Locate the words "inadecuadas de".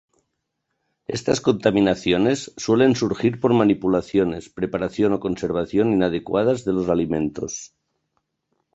5.93-6.73